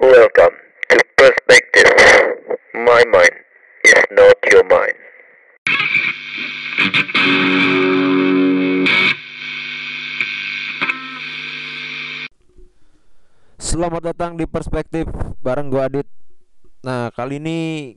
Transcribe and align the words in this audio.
Welcome 0.00 0.56
to 0.88 0.96
Perspective. 1.12 1.92
My 2.72 3.04
mind 3.04 3.36
is 3.84 4.00
not 4.08 4.32
your 4.48 4.64
mind. 4.64 4.96
Selamat 13.60 14.08
datang 14.08 14.40
di 14.40 14.48
Perspektif 14.48 15.04
bareng 15.44 15.68
gua 15.68 15.92
Adit. 15.92 16.08
Nah, 16.80 17.12
kali 17.12 17.36
ini 17.36 17.92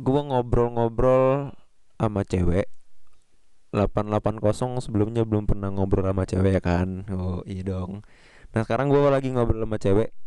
gua 0.00 0.24
ngobrol-ngobrol 0.24 1.52
sama 2.00 2.24
cewek. 2.24 2.72
880 3.68 4.80
sebelumnya 4.80 5.28
belum 5.28 5.44
pernah 5.44 5.68
ngobrol 5.68 6.08
sama 6.08 6.24
cewek 6.24 6.64
kan. 6.64 7.04
Oh, 7.12 7.44
iya 7.44 7.68
dong. 7.68 8.00
Nah, 8.56 8.64
sekarang 8.64 8.88
gua 8.88 9.12
lagi 9.12 9.28
ngobrol 9.28 9.60
sama 9.60 9.76
cewek. 9.76 10.23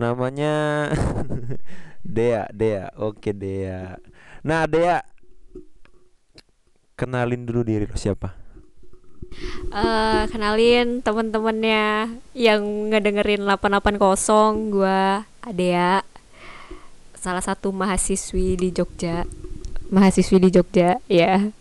Namanya 0.00 0.88
Dea, 2.16 2.48
Dea. 2.56 2.88
Oke, 2.96 3.36
Dea. 3.36 4.00
Nah, 4.40 4.64
Dea 4.64 5.04
kenalin 6.96 7.44
dulu 7.44 7.60
diri 7.64 7.84
lo 7.84 7.96
siapa? 7.96 8.40
eh 9.70 10.22
kenalin 10.26 11.06
temen-temennya 11.06 12.10
yang 12.34 12.90
ngedengerin 12.90 13.46
880 13.46 14.74
gua 14.74 15.22
Adea 15.38 16.02
salah 17.14 17.44
satu 17.44 17.70
mahasiswi 17.70 18.58
di 18.58 18.74
Jogja 18.74 19.22
mahasiswi 19.86 20.42
di 20.42 20.50
Jogja 20.50 20.98
ya 21.06 21.46
Iya. 21.46 21.59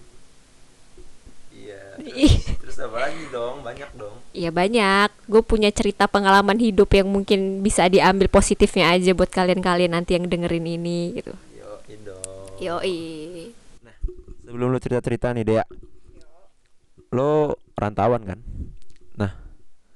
Ih. 2.00 2.34
Terus 2.60 2.78
apa 2.80 2.98
lagi 3.08 3.24
dong? 3.30 3.62
Banyak 3.62 3.90
dong. 3.96 4.16
ya 4.32 4.54
banyak 4.54 5.10
gue 5.26 5.42
punya 5.44 5.68
cerita 5.74 6.06
pengalaman 6.06 6.56
hidup 6.56 6.88
yang 6.94 7.10
mungkin 7.10 7.60
bisa 7.60 7.90
diambil 7.90 8.30
positifnya 8.30 8.94
aja 8.94 9.12
buat 9.12 9.28
kalian-kalian 9.28 9.92
nanti 9.92 10.16
yang 10.16 10.30
dengerin 10.30 10.64
ini 10.64 11.20
gitu 11.20 11.34
Yo, 11.58 11.82
dong. 12.06 12.56
yoi 12.62 13.52
Sebelum 14.46 14.70
lo 14.70 14.80
cerita-cerita 14.80 15.34
nih 15.34 15.46
Dea 15.46 15.66
Lo 17.10 17.58
rantauan 17.74 18.22
kan? 18.22 18.40
Nah 19.18 19.34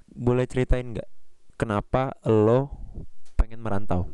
Boleh 0.09 0.45
ceritain 0.45 0.93
nggak 0.93 1.09
Kenapa 1.55 2.17
lo 2.25 2.73
pengen 3.33 3.61
merantau? 3.61 4.09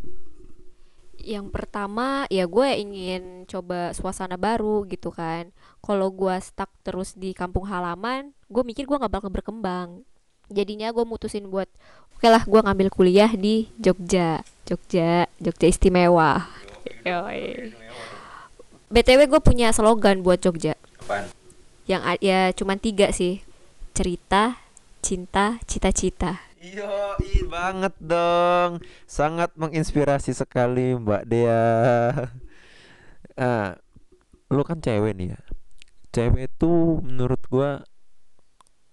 Yang 1.30 1.53
pertama 1.53 2.25
ya 2.33 2.49
gue 2.49 2.69
ingin 2.81 3.45
coba 3.45 3.94
suasana 3.94 4.33
baru 4.33 4.81
gitu 4.89 5.13
kan. 5.13 5.53
Kalau 5.85 6.09
gue 6.09 6.33
stuck 6.41 6.73
terus 6.81 7.13
di 7.13 7.38
kampung 7.38 7.69
halaman 7.69 8.33
gue 8.49 8.63
mikir 8.66 8.89
gue 8.89 8.97
nggak 8.97 9.13
bakal 9.13 9.30
berkembang. 9.30 10.02
Jadinya 10.50 10.89
gue 10.89 11.05
mutusin 11.05 11.45
buat 11.53 11.69
oke 12.17 12.25
lah 12.25 12.41
gue 12.50 12.59
ngambil 12.66 12.89
kuliah 12.89 13.30
di 13.30 13.69
Jogja 13.77 14.41
Jogja 14.66 15.30
Jogja 15.38 15.67
istimewa. 15.69 16.50
Yoi. 17.05 17.69
btw 18.89 19.22
gue 19.30 19.41
punya 19.45 19.69
slogan 19.69 20.25
buat 20.25 20.41
Jogja. 20.41 20.73
Apaan? 21.05 21.30
yang 21.85 22.02
ya 22.22 22.50
cuman 22.57 22.81
tiga 22.81 23.13
sih. 23.13 23.45
Cerita 23.94 24.57
cinta 25.05 25.61
cita-cita 25.69 26.48
Iya, 26.60 27.16
banget 27.48 27.94
dong. 28.04 28.84
Sangat 29.08 29.56
menginspirasi 29.56 30.32
sekali 30.36 30.96
Mbak 30.96 31.24
Dea. 31.30 31.64
Ah, 33.40 33.80
lo 34.52 34.68
kan 34.68 34.84
cewek 34.84 35.16
nih 35.16 35.32
ya. 35.32 35.40
Cewek 36.12 36.52
itu 36.52 37.00
menurut 37.08 37.40
gua 37.48 37.88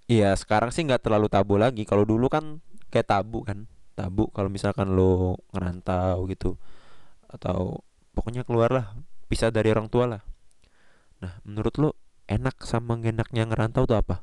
Iya 0.06 0.38
sekarang 0.38 0.70
sih 0.70 0.86
nggak 0.86 1.02
terlalu 1.02 1.26
tabu 1.26 1.58
lagi. 1.58 1.82
Kalau 1.82 2.06
dulu 2.06 2.30
kan 2.30 2.62
kayak 2.94 3.10
tabu 3.10 3.42
kan, 3.42 3.66
tabu 3.98 4.30
kalau 4.30 4.46
misalkan 4.46 4.94
lo 4.94 5.42
ngerantau 5.50 6.30
gitu, 6.30 6.54
atau 7.26 7.82
pokoknya 8.14 8.46
keluar 8.46 8.70
lah, 8.70 8.86
pisah 9.26 9.50
dari 9.50 9.74
orang 9.74 9.90
tua 9.90 10.06
lah. 10.06 10.22
Nah, 11.22 11.42
menurut 11.42 11.74
lo 11.82 11.90
enak 12.30 12.62
sama 12.62 12.94
nggak 13.02 13.14
enaknya 13.18 13.42
ngerantau 13.50 13.82
tuh 13.90 13.98
apa? 13.98 14.22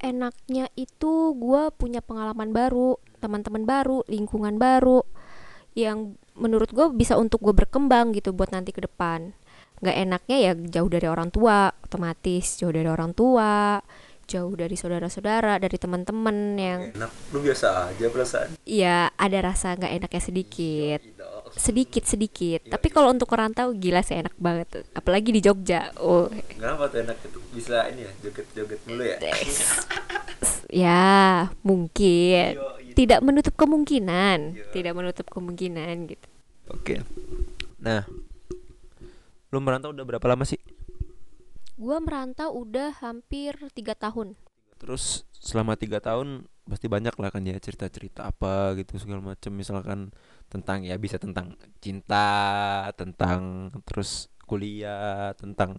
Enaknya 0.00 0.72
itu 0.80 1.36
gue 1.36 1.62
punya 1.76 2.00
pengalaman 2.00 2.56
baru, 2.56 2.96
teman-teman 3.20 3.68
baru, 3.68 4.00
lingkungan 4.08 4.56
baru 4.56 5.04
yang 5.76 6.16
menurut 6.34 6.72
gue 6.72 6.88
bisa 6.96 7.20
untuk 7.20 7.44
gue 7.44 7.54
berkembang 7.54 8.16
gitu 8.16 8.32
buat 8.32 8.50
nanti 8.50 8.72
ke 8.72 8.80
depan. 8.84 9.36
Gak 9.80 9.96
enaknya 9.96 10.36
ya 10.40 10.52
jauh 10.56 10.88
dari 10.88 11.04
orang 11.08 11.28
tua, 11.28 11.72
otomatis 11.84 12.56
jauh 12.56 12.72
dari 12.72 12.88
orang 12.88 13.12
tua, 13.12 13.80
jauh 14.30 14.54
dari 14.54 14.78
saudara-saudara, 14.78 15.58
dari 15.58 15.74
teman-teman 15.74 16.36
yang 16.54 16.80
Enak, 16.94 17.10
lu 17.34 17.42
biasa 17.42 17.90
aja 17.90 18.06
perasaan. 18.06 18.48
ya 18.62 19.10
ada 19.18 19.38
rasa 19.42 19.74
nggak 19.74 19.92
enaknya 19.98 20.22
sedikit, 20.22 21.00
sedikit 21.56 22.04
sedikit. 22.06 22.66
Tapi 22.70 22.88
kalau 22.90 23.10
untuk 23.10 23.30
merantau 23.30 23.74
gila 23.74 24.02
sih 24.02 24.18
enak 24.20 24.34
banget, 24.38 24.66
tuh. 24.70 24.84
apalagi 24.94 25.34
di 25.34 25.40
Jogja. 25.42 25.90
Oh, 25.98 26.30
Kenapa 26.30 26.90
tuh 26.90 27.02
enak 27.02 27.18
itu? 27.22 27.38
Bisa 27.50 27.90
ini 27.90 28.06
ya, 28.06 28.12
joget-joget 28.22 28.80
mulu 28.86 29.02
ya? 29.02 29.18
ya 30.70 31.50
mungkin 31.66 32.54
Yo, 32.54 32.94
tidak 32.94 33.20
menutup 33.26 33.54
kemungkinan 33.58 34.54
tidak 34.70 34.92
menutup 34.94 35.26
kemungkinan 35.28 36.06
gitu 36.06 36.28
Oke. 36.70 37.02
Nah, 37.82 38.06
lu 39.50 39.58
merantau 39.58 39.90
udah 39.90 40.06
berapa 40.06 40.22
lama 40.30 40.46
sih? 40.46 40.62
gua 41.74 41.98
merantau 41.98 42.54
udah 42.54 42.94
hampir 43.02 43.58
tiga 43.74 43.98
tahun 43.98 44.38
Terus 44.78 45.26
selama 45.34 45.74
tiga 45.74 45.98
tahun 45.98 46.46
pasti 46.70 46.86
banyak 46.86 47.14
lah 47.18 47.30
kan 47.34 47.42
ya 47.42 47.58
cerita-cerita 47.58 48.30
apa 48.30 48.78
gitu 48.78 48.96
segala 49.02 49.34
macam 49.34 49.52
misalkan 49.52 50.14
tentang 50.46 50.86
ya 50.86 50.94
bisa 50.96 51.18
tentang 51.18 51.58
cinta, 51.82 52.88
tentang 52.94 53.70
terus 53.82 54.30
kuliah, 54.46 55.34
tentang 55.34 55.78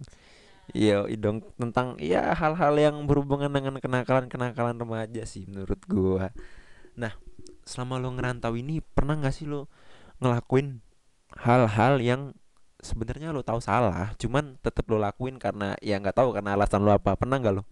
Iya, 0.72 1.04
dong 1.18 1.42
tentang 1.58 1.98
ya 1.98 2.32
hal-hal 2.38 2.78
yang 2.78 2.96
berhubungan 3.04 3.50
dengan 3.50 3.76
kenakalan-kenakalan 3.82 4.78
remaja 4.78 5.26
sih 5.26 5.44
menurut 5.50 5.82
gua. 5.90 6.30
Nah, 6.94 7.12
selama 7.66 7.98
lo 7.98 8.14
ngerantau 8.14 8.54
ini 8.54 8.78
pernah 8.80 9.18
nggak 9.18 9.34
sih 9.34 9.50
lo 9.50 9.66
ngelakuin 10.22 10.78
hal-hal 11.34 11.98
yang 11.98 12.32
sebenarnya 12.78 13.34
lo 13.34 13.42
tahu 13.42 13.58
salah, 13.58 14.14
cuman 14.16 14.56
tetap 14.62 14.86
lo 14.86 15.02
lakuin 15.02 15.36
karena 15.36 15.74
ya 15.82 15.98
nggak 15.98 16.14
tahu 16.14 16.30
karena 16.30 16.54
alasan 16.54 16.86
lo 16.86 16.94
apa. 16.94 17.18
Pernah 17.18 17.36
nggak 17.42 17.54
lo? 17.58 17.66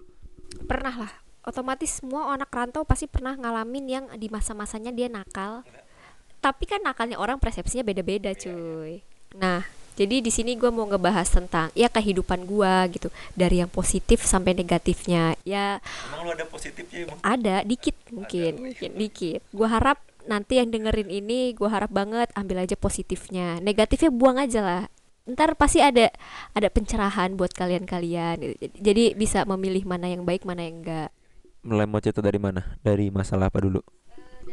pernah 0.67 0.95
lah 1.07 1.13
otomatis 1.45 2.01
semua 2.01 2.37
anak 2.37 2.53
rantau 2.53 2.85
pasti 2.85 3.09
pernah 3.09 3.37
ngalamin 3.37 3.85
yang 3.89 4.05
di 4.17 4.29
masa-masanya 4.29 4.93
dia 4.93 5.09
nakal. 5.09 5.65
Tapi 6.41 6.65
kan 6.65 6.81
nakalnya 6.81 7.21
orang 7.21 7.37
persepsinya 7.37 7.85
beda-beda 7.85 8.33
cuy. 8.33 9.05
Nah 9.37 9.65
jadi 10.01 10.25
di 10.25 10.33
sini 10.33 10.57
gua 10.57 10.73
mau 10.73 10.89
ngebahas 10.89 11.29
tentang 11.29 11.69
ya 11.77 11.93
kehidupan 11.93 12.49
gua 12.49 12.89
gitu. 12.89 13.13
Dari 13.37 13.61
yang 13.61 13.69
positif 13.69 14.25
sampai 14.25 14.57
negatifnya. 14.57 15.37
Ya 15.45 15.85
Emang 16.09 16.25
lo 16.25 16.31
ada 16.33 16.49
positifnya 16.49 17.05
emang? 17.05 17.19
ada 17.21 17.57
dikit 17.65 17.97
mungkin 18.09 18.73
mungkin 18.73 18.91
dikit. 18.97 19.45
Gua 19.53 19.69
harap 19.69 20.01
nanti 20.25 20.61
yang 20.61 20.73
dengerin 20.73 21.09
ini 21.09 21.53
gua 21.53 21.73
harap 21.73 21.93
banget 21.93 22.33
ambil 22.33 22.65
aja 22.65 22.77
positifnya. 22.77 23.61
Negatifnya 23.61 24.09
buang 24.09 24.41
aja 24.41 24.61
lah. 24.65 24.83
Ntar 25.29 25.53
pasti 25.53 25.85
ada 25.85 26.09
ada 26.57 26.69
pencerahan 26.73 27.37
buat 27.37 27.53
kalian-kalian. 27.53 28.41
Gitu. 28.41 28.81
Jadi 28.81 29.05
bisa 29.13 29.45
memilih 29.45 29.85
mana 29.85 30.09
yang 30.09 30.25
baik 30.25 30.49
mana 30.49 30.65
yang 30.65 30.81
enggak 30.81 31.13
Mulai 31.61 31.87
mau 31.89 32.01
cerita 32.01 32.25
dari 32.25 32.41
mana? 32.41 32.77
Dari 32.81 33.13
masalah 33.13 33.53
apa 33.53 33.61
dulu? 33.61 33.81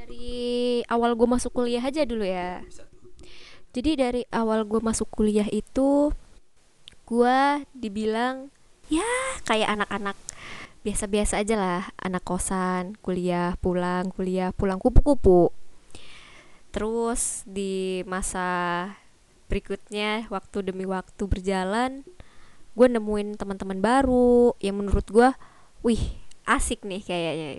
dari 0.07 0.85
awal 0.88 1.18
gue 1.19 1.28
masuk 1.28 1.51
kuliah 1.51 1.84
aja 1.84 2.07
dulu 2.07 2.23
ya 2.23 2.63
jadi 3.75 4.07
dari 4.07 4.22
awal 4.31 4.63
gue 4.63 4.79
masuk 4.79 5.09
kuliah 5.12 5.46
itu 5.51 6.16
gue 7.03 7.40
dibilang 7.75 8.47
ya 8.88 9.06
kayak 9.44 9.73
anak-anak 9.78 10.17
biasa-biasa 10.85 11.44
aja 11.44 11.56
lah 11.59 11.84
anak 12.00 12.23
kosan 12.23 12.96
kuliah 13.03 13.59
pulang 13.59 14.13
kuliah 14.16 14.56
pulang 14.56 14.79
kupu-kupu 14.79 15.51
terus 16.72 17.43
di 17.43 18.05
masa 18.08 18.87
berikutnya 19.52 20.32
waktu 20.32 20.72
demi 20.72 20.87
waktu 20.87 21.23
berjalan 21.28 22.08
gue 22.78 22.87
nemuin 22.87 23.35
teman-teman 23.35 23.84
baru 23.84 24.55
yang 24.64 24.79
menurut 24.79 25.08
gue 25.09 25.29
wih 25.84 26.27
asik 26.47 26.88
nih 26.88 27.03
kayaknya. 27.03 27.52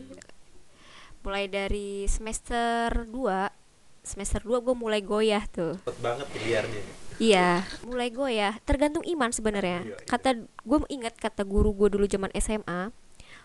Mulai 1.20 1.44
dari 1.46 2.08
semester 2.08 3.04
2 3.04 3.52
semester 4.00 4.40
2 4.40 4.64
gue 4.64 4.74
mulai 4.74 5.04
goyah 5.04 5.44
tuh. 5.52 5.76
Cepet 5.84 5.98
banget 6.00 6.26
liarnya. 6.40 6.82
iya 7.20 7.68
mulai 7.84 8.08
goyah. 8.08 8.56
Tergantung 8.64 9.04
iman 9.04 9.28
sebenarnya. 9.28 9.84
Kata 10.08 10.40
gue 10.40 10.78
ingat 10.88 11.14
kata 11.20 11.44
guru 11.44 11.76
gue 11.76 11.92
dulu 11.92 12.08
zaman 12.08 12.32
SMA 12.40 12.88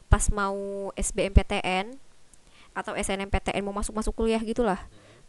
pas 0.08 0.24
mau 0.32 0.90
SBMPTN 0.96 1.92
atau 2.74 2.96
SNMPTN 2.96 3.62
mau 3.66 3.76
masuk 3.76 3.94
masuk 3.94 4.14
kuliah 4.18 4.42
gitulah 4.42 4.82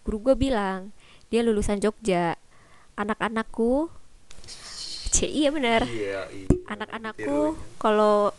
guru 0.04 0.30
gue 0.30 0.34
bilang 0.48 0.94
dia 1.32 1.42
lulusan 1.42 1.82
Jogja. 1.82 2.38
Anak-anakku 2.94 3.90
C 5.10 5.26
iya 5.26 5.50
bener. 5.50 5.82
Iya, 5.86 6.30
anak-anakku 6.70 7.58
kalau 7.78 8.30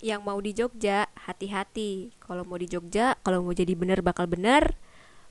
yang 0.00 0.24
mau 0.24 0.40
di 0.40 0.56
Jogja 0.56 1.06
hati-hati. 1.28 2.12
Kalau 2.20 2.42
mau 2.44 2.56
di 2.56 2.66
Jogja 2.66 3.16
kalau 3.20 3.44
mau 3.44 3.52
jadi 3.52 3.72
bener 3.76 4.00
bakal 4.00 4.26
bener. 4.26 4.74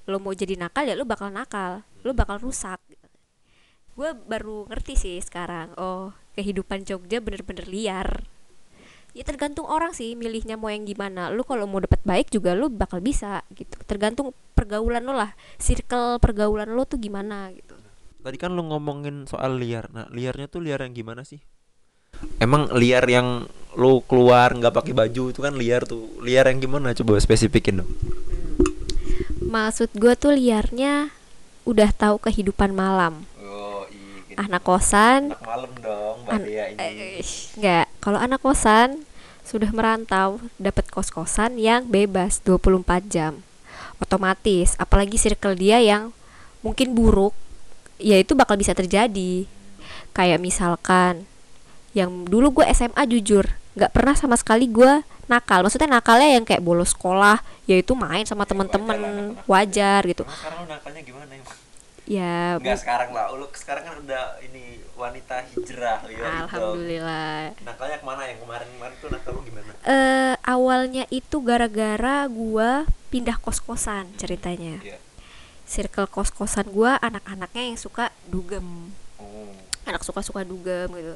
Lo 0.10 0.18
mau 0.18 0.33
jadi 0.33 0.57
nakal 0.57 0.89
ya 0.89 0.95
lo 0.98 1.06
bakal 1.06 1.33
nakal. 1.33 1.86
Lo 2.06 2.13
bakal 2.13 2.42
rusak. 2.42 2.80
Gue 3.98 4.16
baru 4.16 4.69
ngerti 4.71 4.95
sih 4.95 5.18
sekarang 5.19 5.75
oh 5.75 6.16
kehidupan 6.38 6.88
Jogja 6.88 7.19
bener-bener 7.19 7.68
liar. 7.68 8.10
Ya 9.18 9.25
tergantung 9.25 9.66
orang 9.66 9.92
sih 9.92 10.13
milihnya 10.13 10.56
mau 10.56 10.69
yang 10.69 10.86
gimana. 10.86 11.33
Lu 11.33 11.42
kalau 11.42 11.66
mau 11.66 11.81
dapat 11.81 12.00
baik 12.06 12.30
juga 12.30 12.54
lu 12.54 12.69
bakal 12.69 13.01
bisa 13.01 13.42
gitu. 13.57 13.75
Tergantung 13.89 14.31
pergaulan 14.54 15.01
lo 15.01 15.18
lah. 15.18 15.33
Circle 15.57 16.21
pergaulan 16.21 16.71
lo 16.77 16.86
tuh 16.86 17.01
gimana 17.01 17.50
gitu. 17.51 17.74
Tadi 18.19 18.38
kan 18.38 18.54
lu 18.54 18.69
ngomongin 18.69 19.25
soal 19.25 19.57
liar. 19.57 19.89
Nah, 19.89 20.06
liarnya 20.13 20.45
tuh 20.51 20.62
liar 20.62 20.83
yang 20.86 20.94
gimana 20.94 21.25
sih? 21.25 21.42
Emang 22.38 22.71
liar 22.71 23.04
yang 23.06 23.45
lu 23.74 24.01
keluar 24.04 24.51
nggak 24.51 24.74
pakai 24.74 24.94
baju 24.94 25.24
itu 25.30 25.39
kan 25.39 25.54
liar 25.54 25.83
tuh. 25.83 26.10
Liar 26.19 26.48
yang 26.48 26.60
gimana? 26.60 26.92
Coba 26.92 27.18
spesifikin 27.18 27.83
dong. 27.83 27.92
maksud 29.42 29.89
gue 29.98 30.13
tuh 30.13 30.38
liarnya 30.38 31.10
udah 31.66 31.89
tahu 31.89 32.21
kehidupan 32.21 32.69
malam 32.69 33.25
Oh, 33.42 33.81
iya. 33.89 34.45
anak 34.45 34.62
kosan 34.62 35.33
malam 35.42 35.74
dong, 35.81 36.21
An- 36.30 36.45
eh, 36.45 37.21
Enggak, 37.57 37.89
kalau 37.98 38.21
anak 38.21 38.42
kosan 38.42 39.10
sudah 39.42 39.74
merantau 39.74 40.38
dapat 40.62 40.86
kos-kosan 40.94 41.57
yang 41.57 41.89
bebas 41.89 42.38
24 42.45 43.10
jam. 43.10 43.42
Otomatis, 43.98 44.77
apalagi 44.77 45.18
circle 45.18 45.57
dia 45.57 45.81
yang 45.81 46.13
mungkin 46.62 46.94
buruk, 46.94 47.33
ya 47.98 48.21
itu 48.21 48.38
bakal 48.38 48.54
bisa 48.54 48.77
terjadi. 48.77 49.50
Kayak 50.13 50.39
misalkan 50.39 51.25
yang 51.98 52.26
dulu 52.26 52.62
gue 52.62 52.66
SMA 52.74 53.04
jujur 53.10 53.46
nggak 53.78 53.96
pernah 53.96 54.16
sama 54.18 54.36
sekali 54.36 54.68
gue 54.68 55.02
nakal. 55.30 55.62
Maksudnya 55.62 55.88
nakalnya 55.88 56.36
yang 56.36 56.44
kayak 56.44 56.66
bolos 56.66 56.92
sekolah, 56.92 57.40
yaitu 57.70 57.94
main 57.94 58.26
sama 58.26 58.44
temen-temen 58.50 59.38
wajar 59.46 60.02
gitu. 60.04 60.26
sekarang 60.26 60.66
lu 60.66 60.68
nakalnya 60.68 61.02
gimana 61.06 61.32
emang? 61.32 61.58
Ya, 62.10 62.58
Enggak 62.58 62.82
sekarang 62.82 63.14
lah. 63.14 63.30
Lu 63.38 63.46
sekarang 63.54 63.86
kan 63.86 63.96
udah 64.02 64.42
ini 64.42 64.82
wanita 64.98 65.46
hijrah, 65.54 66.02
ya. 66.10 66.50
alhamdulillah. 66.50 67.54
Nakalnya 67.62 67.98
ke 68.02 68.06
mana 68.10 68.26
yang 68.26 68.42
kemarin-kemarin 68.42 68.96
tuh 68.98 69.10
nakal 69.14 69.32
lu 69.38 69.42
gimana? 69.46 69.72
eh 69.86 70.36
awalnya 70.44 71.06
itu 71.14 71.38
gara-gara 71.40 72.26
gua 72.26 72.90
pindah 73.14 73.38
kos-kosan 73.38 74.10
ceritanya. 74.18 74.82
Iya. 74.82 74.98
Circle 75.70 76.10
kos-kosan 76.10 76.66
gua 76.74 76.98
anak-anaknya 76.98 77.64
yang 77.70 77.78
suka 77.78 78.10
dugem. 78.26 78.90
Oh. 79.22 79.54
Anak 79.86 80.02
suka-suka 80.02 80.42
dugem 80.42 80.90
gitu. 80.90 81.14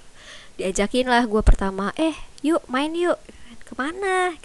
Diajakin 0.59 1.09
lah 1.09 1.25
gua 1.25 1.41
pertama, 1.41 1.89
"Eh, 1.97 2.13
yuk 2.45 2.61
main 2.69 2.94
yuk." 2.94 3.17
Ke 3.63 3.73
mana? 3.73 4.38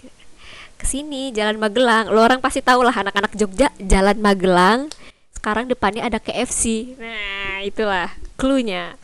Ke 0.79 0.85
sini 0.87 1.29
Jalan 1.35 1.59
Magelang. 1.59 2.09
Lo 2.09 2.23
orang 2.23 2.39
pasti 2.39 2.63
tahu 2.63 2.81
lah 2.87 2.95
anak-anak 2.95 3.35
Jogja 3.35 3.69
Jalan 3.77 4.17
Magelang. 4.17 4.89
Sekarang 5.35 5.69
depannya 5.69 6.07
ada 6.07 6.17
KFC. 6.17 6.95
Nah, 6.97 7.61
itulah 7.61 8.11
cluenya. 8.39 8.95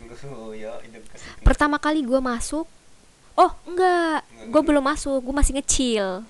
Ya, 0.55 0.71
Pertama 1.43 1.77
kali 1.77 2.01
gua 2.01 2.23
masuk 2.23 2.65
Oh 3.35 3.51
enggak, 3.67 4.23
gue 4.47 4.61
belum 4.63 4.79
masuk, 4.79 5.19
gue 5.19 5.35
masih 5.35 5.59
ngecil 5.59 6.23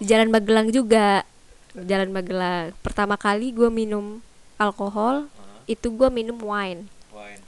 di 0.00 0.08
Jalan 0.08 0.32
Magelang 0.32 0.72
juga 0.72 1.28
Jalan 1.76 2.08
Magelang 2.08 2.72
Pertama 2.80 3.20
kali 3.20 3.52
gue 3.52 3.68
minum 3.68 4.24
alkohol 4.56 5.28
Itu 5.68 5.92
gue 5.92 6.08
minum 6.08 6.40
wine 6.40 6.88
Wine. 7.12 7.42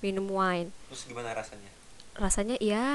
Minum 0.00 0.24
wine 0.32 0.72
Terus 0.88 1.00
gimana 1.04 1.36
rasanya? 1.36 1.70
Rasanya 2.18 2.56
ya 2.58 2.86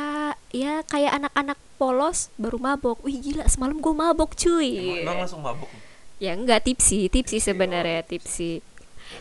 Ya 0.52 0.84
kayak 0.84 1.22
anak-anak 1.22 1.58
polos 1.78 2.34
baru 2.36 2.60
mabok 2.60 3.00
Wih 3.06 3.18
gila 3.22 3.46
semalam 3.48 3.78
gue 3.80 3.94
mabok 3.94 4.34
cuy 4.36 4.70
Emang, 4.74 5.00
emang 5.06 5.18
langsung 5.26 5.42
mabuk? 5.42 5.70
Ya 6.18 6.34
enggak 6.36 6.66
tipsi 6.66 7.08
Tipsi 7.08 7.40
sebenarnya 7.40 8.04
tipsi 8.04 8.60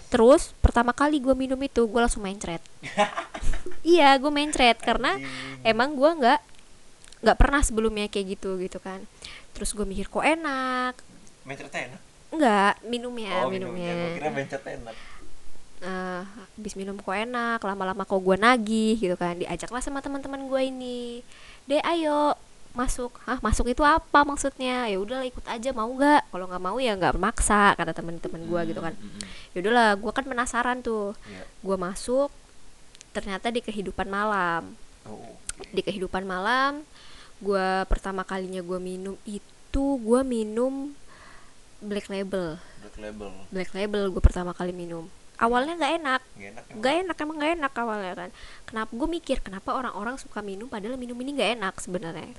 Terus 0.08 0.56
pertama 0.64 0.96
kali 0.96 1.20
gue 1.20 1.36
minum 1.36 1.58
itu 1.60 1.84
gue 1.84 2.00
langsung 2.00 2.24
mencret 2.24 2.64
Iya 3.84 4.16
gue 4.16 4.32
mencret 4.32 4.80
Karena 4.80 5.20
emang 5.62 5.94
gue 5.94 6.10
nggak 6.10 6.40
nggak 7.22 7.38
pernah 7.38 7.62
sebelumnya 7.62 8.10
kayak 8.10 8.40
gitu 8.40 8.58
gitu 8.58 8.82
kan 8.82 9.04
Terus 9.54 9.76
gue 9.76 9.86
mikir 9.86 10.08
kok 10.10 10.24
enak 10.24 10.98
Mencretnya 11.46 11.92
enak? 11.92 12.02
Enggak, 12.32 12.74
minumnya, 12.88 13.44
oh, 13.44 13.52
minumnya. 13.52 13.92
Gue 13.92 14.16
kira 14.16 14.30
mencret 14.32 14.64
enak. 14.64 14.96
Nah, 15.82 16.22
habis 16.54 16.78
minum 16.78 16.94
kok 16.94 17.10
enak, 17.10 17.58
lama-lama 17.58 18.06
kok 18.06 18.22
gue 18.22 18.38
nagih 18.38 18.94
gitu 19.02 19.18
kan. 19.18 19.34
Diajaklah 19.34 19.82
sama 19.82 19.98
teman-teman 19.98 20.46
gue 20.46 20.60
ini. 20.70 21.26
Deh, 21.66 21.82
ayo 21.82 22.38
masuk. 22.72 23.18
Hah, 23.26 23.42
masuk 23.42 23.66
itu 23.66 23.82
apa 23.82 24.22
maksudnya? 24.22 24.86
Ya 24.86 24.96
udahlah 25.02 25.26
ikut 25.26 25.42
aja 25.42 25.74
mau 25.74 25.90
nggak? 25.90 26.30
Kalau 26.30 26.46
nggak 26.46 26.62
mau 26.62 26.78
ya 26.78 26.94
nggak 26.94 27.18
maksa 27.18 27.74
kata 27.74 27.92
teman-teman 27.92 28.46
gue 28.46 28.60
gitu 28.70 28.80
kan. 28.80 28.94
Ya 29.52 29.58
udahlah, 29.58 29.98
gue 29.98 30.12
kan 30.14 30.24
penasaran 30.24 30.78
tuh. 30.86 31.18
Iya. 31.26 31.44
Gue 31.60 31.76
masuk, 31.76 32.30
ternyata 33.10 33.50
di 33.50 33.60
kehidupan 33.60 34.06
malam. 34.06 34.78
Oh. 35.02 35.34
Di 35.74 35.82
kehidupan 35.82 36.22
malam, 36.22 36.86
gue 37.42 37.68
pertama 37.90 38.22
kalinya 38.22 38.62
gue 38.62 38.78
minum 38.78 39.18
itu 39.26 39.84
gue 39.98 40.20
minum 40.22 40.94
black 41.82 42.06
label. 42.06 42.56
Black 42.86 42.96
label. 43.02 43.30
Black 43.50 43.70
label 43.74 44.02
gue 44.14 44.22
pertama 44.22 44.54
kali 44.54 44.70
minum. 44.70 45.10
Awalnya 45.42 45.74
nggak 45.74 45.94
enak, 45.98 46.22
Gak 46.22 46.50
enak 46.54 46.64
nggak 46.78 46.94
enak 47.02 47.16
emang 47.18 47.36
nggak 47.42 47.52
enak 47.58 47.72
awalnya 47.74 48.14
kan. 48.14 48.30
Kenapa 48.62 48.90
gue 48.94 49.08
mikir 49.10 49.36
kenapa 49.42 49.74
orang-orang 49.74 50.14
suka 50.14 50.38
minum 50.38 50.70
padahal 50.70 50.94
minum 50.94 51.18
ini 51.18 51.34
nggak 51.34 51.58
enak 51.58 51.74
sebenarnya. 51.82 52.30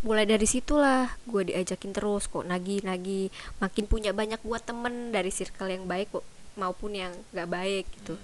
Mulai 0.00 0.24
dari 0.24 0.48
situlah 0.48 1.12
gue 1.28 1.52
diajakin 1.52 1.92
terus 1.92 2.32
kok 2.32 2.48
nagi 2.48 2.80
nagi 2.80 3.28
makin 3.60 3.84
punya 3.84 4.16
banyak 4.16 4.40
buat 4.40 4.64
temen 4.64 5.12
dari 5.12 5.28
circle 5.28 5.68
yang 5.68 5.84
baik 5.84 6.16
kok 6.16 6.24
maupun 6.56 6.96
yang 6.96 7.12
nggak 7.36 7.48
baik 7.52 7.84
gitu. 8.00 8.16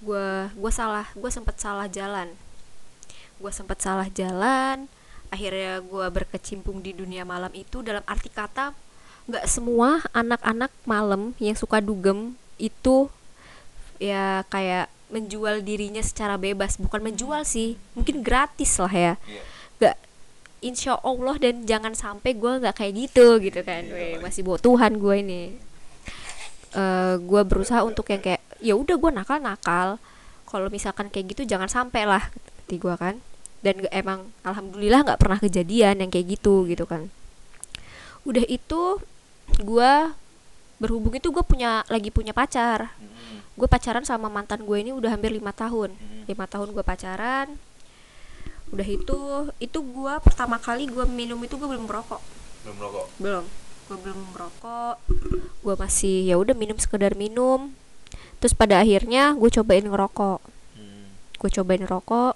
Gue 0.00 0.48
gue 0.56 0.72
salah 0.72 1.12
gue 1.12 1.28
sempet 1.28 1.60
salah 1.60 1.92
jalan. 1.92 2.32
Gue 3.36 3.52
sempet 3.52 3.84
salah 3.84 4.08
jalan 4.08 4.88
akhirnya 5.28 5.84
gue 5.84 6.06
berkecimpung 6.08 6.80
di 6.80 6.96
dunia 6.96 7.20
malam 7.28 7.52
itu 7.52 7.84
dalam 7.84 8.00
arti 8.08 8.32
kata 8.32 8.72
nggak 9.28 9.44
semua 9.44 10.00
anak-anak 10.16 10.72
malam 10.88 11.36
yang 11.36 11.52
suka 11.52 11.84
dugem 11.84 12.32
itu 12.58 13.10
ya 13.98 14.46
kayak 14.50 14.90
menjual 15.08 15.64
dirinya 15.64 16.04
secara 16.04 16.36
bebas. 16.36 16.76
Bukan 16.76 17.00
menjual 17.00 17.42
sih 17.48 17.80
mungkin 17.96 18.20
gratis 18.20 18.76
lah 18.78 18.92
ya. 18.92 19.14
Iya. 19.24 19.42
nggak 19.78 19.96
insya 20.58 20.98
Allah 21.06 21.38
dan 21.38 21.62
jangan 21.64 21.94
sampai 21.94 22.34
gue 22.34 22.52
nggak 22.60 22.76
kayak 22.76 22.94
gitu 23.08 23.38
gitu 23.38 23.60
kan. 23.62 23.82
Iya, 23.86 23.94
Weh, 23.94 24.10
baik. 24.18 24.22
masih 24.26 24.40
bawa 24.44 24.58
Tuhan 24.58 24.92
gue 24.98 25.14
ini. 25.22 25.42
Eh 26.74 27.14
gue 27.22 27.42
berusaha 27.46 27.80
untuk 27.86 28.10
yang 28.10 28.20
kayak 28.20 28.42
ya 28.58 28.74
udah 28.74 28.96
gue 28.98 29.10
nakal 29.14 29.38
nakal 29.38 29.88
kalau 30.50 30.66
misalkan 30.68 31.06
kayak 31.08 31.36
gitu 31.36 31.46
jangan 31.46 31.70
sampai 31.70 32.04
lah 32.04 32.26
kata 32.68 32.74
gue 32.76 32.94
kan. 32.98 33.16
Dan 33.58 33.82
emang 33.90 34.30
alhamdulillah 34.46 35.02
nggak 35.02 35.18
pernah 35.18 35.38
kejadian 35.40 35.98
yang 35.98 36.10
kayak 36.12 36.38
gitu 36.38 36.68
gitu 36.68 36.84
kan. 36.86 37.10
Udah 38.28 38.44
itu 38.46 39.02
gue 39.58 39.92
berhubung 40.78 41.14
itu 41.14 41.28
gue 41.28 41.42
punya 41.42 41.82
lagi 41.90 42.08
punya 42.14 42.30
pacar. 42.32 42.94
Mm-mm. 42.98 43.42
gue 43.58 43.66
pacaran 43.66 44.06
sama 44.06 44.30
mantan 44.30 44.62
gue 44.62 44.78
ini 44.78 44.94
udah 44.94 45.10
hampir 45.10 45.34
lima 45.34 45.50
tahun. 45.50 45.90
Mm-mm. 45.94 46.30
lima 46.30 46.46
tahun 46.46 46.70
gue 46.70 46.84
pacaran. 46.86 47.50
Udah 48.70 48.86
itu 48.86 49.18
itu 49.58 49.78
gue 49.80 50.14
pertama 50.22 50.60
kali 50.60 50.86
gue 50.86 51.04
minum 51.08 51.40
itu 51.42 51.56
gue 51.56 51.68
belum 51.68 51.88
merokok 51.88 52.20
Belum 52.62 52.76
rokok. 52.78 53.06
belum. 53.18 53.44
Gue 53.88 53.96
belum 54.04 54.18
merokok 54.36 54.96
gue 55.64 55.74
masih 55.74 56.30
ya 56.30 56.38
udah 56.38 56.54
minum 56.54 56.78
sekedar 56.78 57.18
minum. 57.18 57.74
Terus 58.38 58.54
pada 58.54 58.78
akhirnya 58.78 59.34
gue 59.34 59.50
cobain 59.50 59.82
ngerokok. 59.82 60.40
Hmm. 60.78 61.10
gue 61.42 61.50
cobain 61.50 61.82
ngerokok. 61.82 62.34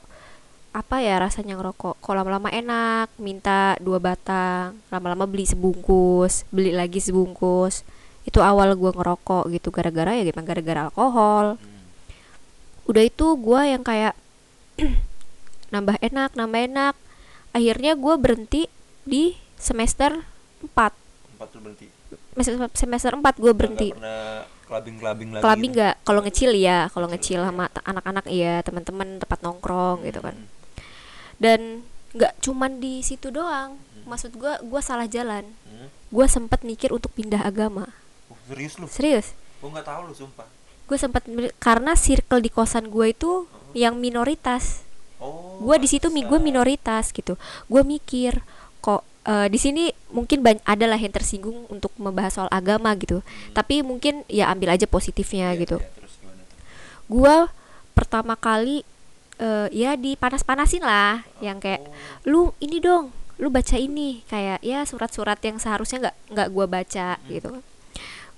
Apa 0.72 1.04
ya 1.04 1.20
rasanya 1.20 1.60
ngerokok? 1.60 2.00
Kalau 2.00 2.16
lama-lama 2.24 2.48
enak 2.48 3.12
minta 3.20 3.76
dua 3.78 4.00
batang 4.00 4.72
lama-lama 4.88 5.28
beli 5.28 5.44
sebungkus 5.44 6.48
beli 6.48 6.72
lagi 6.72 6.96
sebungkus 6.98 7.84
itu 8.22 8.38
awal 8.38 8.72
gue 8.72 8.90
ngerokok 8.90 9.50
gitu 9.50 9.68
gara-gara 9.68 10.12
ya 10.12 10.22
gimana 10.22 10.44
gara-gara 10.44 10.80
alkohol 10.86 11.56
Hmm. 11.56 11.80
udah 12.86 13.02
itu 13.02 13.26
gue 13.36 13.60
yang 13.68 13.82
kayak 13.82 14.14
nambah 15.70 15.96
enak 16.00 16.30
nambah 16.32 16.60
enak 16.64 16.94
akhirnya 17.50 17.92
gue 17.94 18.14
berhenti 18.16 18.62
di 19.02 19.32
semester 19.54 20.22
4 20.62 20.68
Empat 20.68 20.92
tuh 21.48 21.60
berhenti. 21.60 21.86
semester 22.34 22.68
semester 22.72 23.12
4 23.12 23.22
gue 23.36 23.52
berhenti 23.52 23.88
kelabing-kelabing 24.62 25.30
lagi. 25.30 25.42
kelabing 25.42 25.70
gitu? 25.70 25.78
nggak 25.78 25.94
kalau 26.02 26.20
ngecil 26.22 26.50
ya 26.54 26.78
kalau 26.88 27.06
ngecil 27.06 27.40
sama 27.40 27.68
ta- 27.68 27.84
anak-anak 27.84 28.24
iya 28.26 28.62
teman-teman 28.62 29.18
tempat 29.18 29.38
nongkrong 29.40 30.02
gitu 30.02 30.20
kan 30.20 30.32
Hmm. 30.32 30.48
dan 31.36 31.60
nggak 32.12 32.32
cuman 32.40 32.78
di 32.78 33.00
situ 33.00 33.28
doang 33.28 33.76
maksud 34.04 34.32
gue 34.32 34.52
gue 34.62 34.80
salah 34.80 35.04
jalan 35.06 35.44
Hmm. 35.62 35.88
gue 35.88 36.26
sempat 36.26 36.62
mikir 36.62 36.88
untuk 36.88 37.10
pindah 37.10 37.42
agama 37.42 37.88
serius 38.52 38.76
lu? 38.76 38.86
serius? 38.86 39.26
Gue 39.58 39.72
nggak 39.72 39.88
tahu 39.88 40.00
lu 40.08 40.14
sumpah. 40.14 40.44
gue 40.82 40.98
sempat 41.00 41.24
karena 41.56 41.96
circle 41.96 42.44
di 42.44 42.52
kosan 42.52 42.92
gue 42.92 43.16
itu 43.16 43.48
yang 43.72 43.96
minoritas. 43.96 44.84
Oh. 45.22 45.56
gue 45.62 45.76
di 45.80 45.88
situ 45.88 46.10
mi 46.12 46.20
gue 46.26 46.36
minoritas 46.36 47.14
gitu. 47.16 47.40
Gue 47.70 47.80
mikir 47.80 48.44
kok 48.82 49.06
eh, 49.24 49.46
di 49.48 49.56
sini 49.56 49.88
mungkin 50.10 50.42
ban- 50.42 50.60
ada 50.66 50.84
lah 50.84 50.98
yang 50.98 51.14
tersinggung 51.14 51.70
untuk 51.70 51.94
membahas 51.96 52.36
soal 52.36 52.50
agama 52.50 52.90
gitu. 52.98 53.22
Tapi 53.54 53.80
mungkin 53.80 54.26
ya 54.26 54.50
ambil 54.50 54.74
aja 54.74 54.84
positifnya 54.84 55.54
gitu. 55.56 55.78
gua 57.06 57.48
pertama 57.94 58.34
kali 58.34 58.82
eh, 59.38 59.68
ya 59.70 59.94
dipanas-panasin 59.94 60.82
lah 60.82 61.22
yang 61.44 61.62
kayak 61.62 61.86
lu 62.26 62.50
ini 62.58 62.82
dong 62.82 63.14
lu 63.38 63.48
baca 63.48 63.78
ini. 63.78 64.26
Kayak 64.26 64.58
ya 64.60 64.82
surat-surat 64.82 65.38
yang 65.40 65.62
seharusnya 65.62 66.10
nggak 66.10 66.16
nggak 66.34 66.48
gua 66.50 66.66
baca 66.66 67.16
gitu 67.30 67.62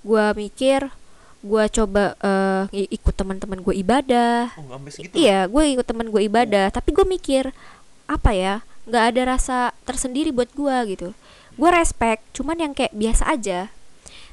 gua 0.05 0.37
mikir 0.37 0.93
gua 1.45 1.69
coba 1.69 2.17
i- 2.73 2.89
ikut 2.89 3.13
teman-teman 3.13 3.61
gue 3.61 3.75
ibadah. 3.77 4.49
Oh 4.57 4.65
segitu? 4.89 5.13
Iya 5.13 5.45
gue 5.45 5.63
ikut 5.77 5.85
teman 5.85 6.09
gue 6.09 6.21
ibadah. 6.25 6.73
Tapi 6.73 6.89
gue 6.89 7.05
mikir 7.05 7.53
apa 8.09 8.33
ya 8.33 8.61
nggak 8.85 9.03
ada 9.13 9.21
rasa 9.37 9.57
tersendiri 9.85 10.29
buat 10.33 10.49
gue 10.53 10.75
gitu. 10.93 11.09
Gue 11.53 11.69
respect 11.69 12.25
cuman 12.33 12.57
yang 12.57 12.73
kayak 12.73 12.93
biasa 12.97 13.29
aja. 13.29 13.69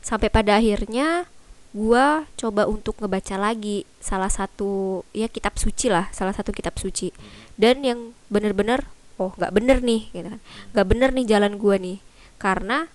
Sampai 0.00 0.32
pada 0.32 0.56
akhirnya 0.56 1.28
gue 1.72 2.06
coba 2.36 2.68
untuk 2.68 2.96
ngebaca 3.00 3.36
lagi 3.40 3.88
salah 3.96 4.28
satu 4.28 5.00
ya 5.16 5.24
kitab 5.28 5.56
suci 5.56 5.88
lah 5.88 6.08
salah 6.16 6.32
satu 6.32 6.48
kitab 6.52 6.80
suci. 6.80 7.12
Dan 7.60 7.84
yang 7.84 8.16
bener-bener 8.32 8.88
oh 9.20 9.36
nggak 9.36 9.52
bener 9.52 9.84
nih 9.84 10.08
gitu 10.16 10.28
kan. 10.32 10.40
Nggak 10.72 10.86
bener 10.88 11.08
nih 11.12 11.24
jalan 11.28 11.52
gue 11.60 11.76
nih. 11.76 11.98
Karena 12.40 12.88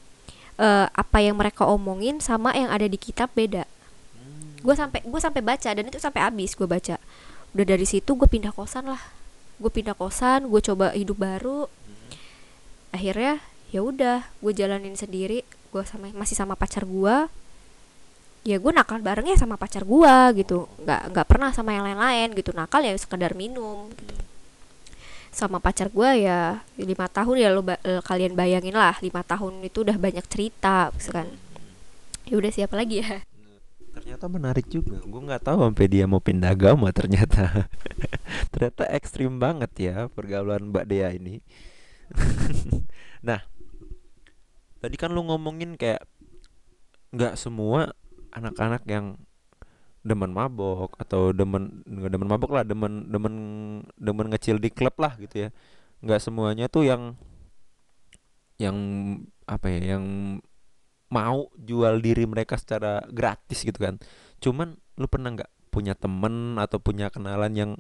eh, 0.58 0.88
apa 0.90 1.18
yang 1.22 1.38
mereka 1.38 1.64
omongin 1.66 2.20
sama 2.20 2.54
yang 2.58 2.74
ada 2.74 2.86
di 2.90 2.98
kitab 2.98 3.32
beda. 3.34 3.66
Gue 4.62 4.74
sampai 4.74 5.06
gue 5.06 5.22
sampai 5.22 5.42
baca 5.46 5.70
dan 5.70 5.86
itu 5.86 6.02
sampai 6.02 6.22
habis 6.26 6.58
gue 6.58 6.66
baca. 6.66 6.98
Udah 7.54 7.66
dari 7.66 7.86
situ 7.86 8.18
gue 8.18 8.28
pindah 8.28 8.52
kosan 8.52 8.90
lah. 8.90 9.02
Gue 9.62 9.70
pindah 9.70 9.94
kosan 9.94 10.50
gue 10.50 10.62
coba 10.62 10.94
hidup 10.98 11.18
baru. 11.18 11.70
Akhirnya 12.92 13.40
ya 13.70 13.86
udah 13.86 14.26
gue 14.42 14.52
jalanin 14.54 14.98
sendiri. 14.98 15.46
Gue 15.70 15.86
sama 15.86 16.10
masih 16.12 16.36
sama 16.36 16.58
pacar 16.58 16.84
gue 16.84 17.30
ya 18.48 18.56
gue 18.64 18.72
nakal 18.72 19.04
barengnya 19.04 19.36
sama 19.36 19.60
pacar 19.60 19.86
gue 19.86 20.16
gitu. 20.42 20.66
Nggak 20.82 21.02
nggak 21.14 21.28
pernah 21.28 21.50
sama 21.54 21.78
yang 21.78 21.86
lain-lain 21.86 22.34
gitu. 22.34 22.52
Nakal 22.56 22.82
ya 22.82 22.98
sekedar 22.98 23.38
minum 23.38 23.94
gitu. 23.94 24.16
Sama 25.38 25.62
pacar 25.62 25.94
gue 25.94 26.26
ya 26.26 26.66
lima 26.82 27.06
tahun 27.06 27.36
ya 27.38 27.50
lo 27.54 27.62
ba- 27.62 27.78
eh, 27.86 28.02
kalian 28.02 28.34
bayangin 28.34 28.74
lah 28.74 28.98
lima 29.06 29.22
tahun 29.22 29.62
itu 29.62 29.86
udah 29.86 29.98
banyak 30.02 30.26
cerita 30.26 30.90
gitu 30.98 31.14
kan. 31.14 31.30
Ya 32.26 32.36
udah 32.42 32.52
siapa 32.52 32.74
lagi 32.74 33.06
ya? 33.06 33.22
Ternyata 33.94 34.26
menarik 34.26 34.66
juga. 34.66 34.98
Gue 35.06 35.22
nggak 35.22 35.46
tahu 35.46 35.70
sampai 35.70 35.86
dia 35.86 36.10
mau 36.10 36.18
pindah 36.18 36.58
agama 36.58 36.90
ternyata. 36.90 37.70
Ternyata 38.52 38.84
ekstrim 38.90 39.38
banget 39.38 39.72
ya 39.78 39.96
pergaulan 40.10 40.74
mbak 40.74 40.90
Dea 40.90 41.14
ini. 41.14 41.46
Nah 43.28 43.42
tadi 44.78 44.96
kan 44.96 45.10
lu 45.10 45.26
ngomongin 45.26 45.74
kayak 45.74 46.06
nggak 47.12 47.34
semua 47.36 47.98
anak-anak 48.32 48.86
yang 48.86 49.18
demen 50.08 50.32
mabok 50.32 50.96
atau 50.96 51.36
demen 51.36 51.84
nggak 51.84 52.12
demen 52.16 52.30
mabok 52.32 52.52
lah 52.56 52.64
demen 52.64 53.12
demen 53.12 53.36
demen 54.00 54.28
ngecil 54.32 54.58
di 54.58 54.72
klub 54.72 54.96
lah 54.98 55.20
gitu 55.20 55.48
ya. 55.48 55.50
Nggak 56.00 56.24
semuanya 56.24 56.66
tuh 56.72 56.88
yang 56.88 57.20
yang 58.58 58.78
apa 59.46 59.68
ya 59.70 59.98
yang 59.98 60.06
mau 61.12 61.52
jual 61.60 62.00
diri 62.00 62.24
mereka 62.24 62.56
secara 62.56 63.04
gratis 63.12 63.68
gitu 63.68 63.78
kan. 63.78 64.00
Cuman 64.40 64.80
lu 64.96 65.08
pernah 65.12 65.36
nggak 65.36 65.52
punya 65.70 65.94
temen 65.94 66.58
atau 66.58 66.80
punya 66.80 67.12
kenalan 67.12 67.54
yang 67.54 67.72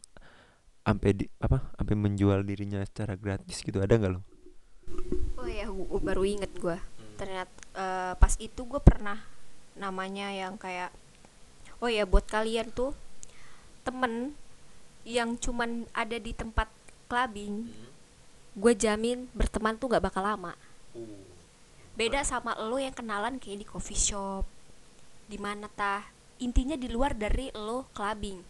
sampai 0.86 1.12
di 1.15 1.25
apa 1.43 1.74
sampai 1.75 1.96
menjual 2.00 2.48
dirinya 2.48 2.79
secara 2.88 3.19
gratis 3.19 3.60
gitu 3.60 3.84
ada 3.84 3.91
nggak 4.00 4.13
lo 4.15 4.24
Oh 5.38 5.48
ya, 5.48 5.67
gue 5.67 6.01
baru 6.01 6.24
inget 6.24 6.51
gue. 6.57 6.77
Ternyata 7.19 7.51
eh, 7.75 8.13
pas 8.17 8.34
itu 8.39 8.62
gue 8.63 8.81
pernah 8.81 9.19
namanya 9.77 10.31
yang 10.34 10.57
kayak, 10.57 10.89
oh 11.84 11.89
ya 11.89 12.03
buat 12.03 12.25
kalian 12.25 12.69
tuh 12.74 12.96
temen 13.86 14.36
yang 15.07 15.39
cuman 15.39 15.88
ada 15.96 16.19
di 16.19 16.36
tempat 16.36 16.67
clubbing, 17.07 17.72
gue 18.60 18.74
jamin 18.75 19.31
berteman 19.31 19.79
tuh 19.79 19.96
gak 19.96 20.03
bakal 20.03 20.27
lama. 20.27 20.51
Beda 21.96 22.22
sama 22.27 22.53
lo 22.60 22.75
yang 22.75 22.91
kenalan 22.91 23.39
kayak 23.39 23.63
di 23.63 23.65
coffee 23.65 23.98
shop, 23.98 24.43
di 25.31 25.39
mana 25.39 25.72
tah. 25.72 26.03
Intinya 26.38 26.77
di 26.77 26.91
luar 26.91 27.15
dari 27.17 27.50
lo 27.55 27.88
clubbing. 27.96 28.43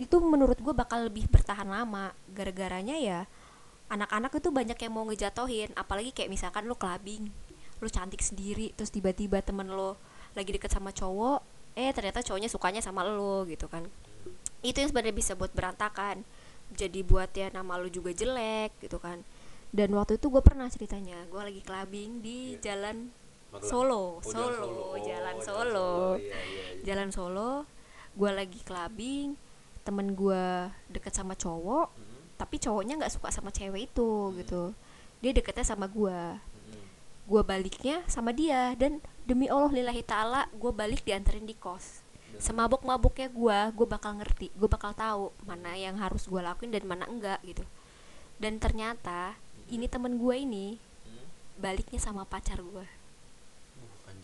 Itu 0.00 0.18
menurut 0.18 0.58
gue 0.58 0.74
bakal 0.74 1.06
lebih 1.06 1.28
bertahan 1.30 1.68
lama. 1.68 2.10
Gara-garanya 2.32 2.96
ya 2.98 3.28
anak-anak 3.92 4.32
itu 4.40 4.48
banyak 4.48 4.78
yang 4.80 4.92
mau 4.92 5.04
ngejatohin 5.06 5.70
apalagi 5.76 6.10
kayak 6.14 6.32
misalkan 6.32 6.64
lo 6.64 6.74
clubbing 6.74 7.28
lo 7.82 7.88
cantik 7.90 8.24
sendiri 8.24 8.72
terus 8.72 8.88
tiba-tiba 8.88 9.44
temen 9.44 9.68
lo 9.68 10.00
lagi 10.32 10.56
deket 10.56 10.72
sama 10.72 10.90
cowok 10.90 11.44
eh 11.74 11.90
ternyata 11.90 12.22
cowoknya 12.22 12.50
sukanya 12.50 12.80
sama 12.82 13.02
lo 13.02 13.42
gitu 13.50 13.66
kan. 13.66 13.86
Itu 14.62 14.80
yang 14.80 14.88
sebenarnya 14.90 15.14
bisa 15.14 15.32
buat 15.34 15.50
berantakan. 15.50 16.22
Jadi 16.74 17.04
buat 17.04 17.30
ya 17.34 17.50
nama 17.52 17.76
lo 17.76 17.90
juga 17.90 18.14
jelek 18.14 18.78
gitu 18.80 18.96
kan. 19.02 19.20
Dan 19.74 19.90
waktu 19.98 20.22
itu 20.22 20.30
gue 20.30 20.38
pernah 20.38 20.70
ceritanya 20.70 21.18
gue 21.26 21.42
lagi 21.42 21.62
clubbing 21.62 22.22
di 22.22 22.54
jalan 22.62 23.10
Solo. 23.62 24.22
Solo 24.22 24.98
jalan 24.98 25.36
Solo. 25.42 26.18
Jalan 26.86 27.10
Solo 27.10 27.66
gue 28.14 28.30
lagi 28.30 28.62
clubbing 28.62 29.34
temen 29.82 30.14
gue 30.14 30.70
deket 30.86 31.12
sama 31.12 31.34
cowok 31.34 31.90
tapi 32.38 32.62
cowoknya 32.62 33.02
nggak 33.02 33.14
suka 33.14 33.34
sama 33.34 33.50
cewek 33.50 33.90
itu 33.90 34.34
gitu. 34.38 34.70
Dia 35.18 35.34
deketnya 35.34 35.66
sama 35.66 35.90
gue 35.90 36.18
gue 37.24 37.42
baliknya 37.42 38.04
sama 38.06 38.30
dia 38.36 38.76
dan 38.76 39.00
demi 39.24 39.48
Allah 39.48 39.72
lillahi 39.72 40.04
taala 40.04 40.46
gue 40.52 40.72
balik 40.72 41.02
dianterin 41.04 41.48
di 41.48 41.56
kos. 41.56 42.04
Semabuk 42.36 42.84
mabuknya 42.84 43.32
gue 43.32 43.58
gue 43.72 43.86
bakal 43.88 44.20
ngerti 44.20 44.52
gue 44.52 44.68
bakal 44.68 44.92
tahu 44.92 45.32
mana 45.48 45.72
yang 45.74 45.96
harus 45.96 46.28
gue 46.28 46.40
lakuin 46.40 46.70
dan 46.70 46.84
mana 46.84 47.08
enggak 47.08 47.40
gitu. 47.44 47.64
Dan 48.36 48.60
ternyata 48.60 49.36
ini 49.72 49.88
temen 49.88 50.20
gue 50.20 50.34
ini 50.36 50.76
baliknya 51.56 52.02
sama 52.02 52.26
pacar 52.26 52.60
gue 52.60 52.86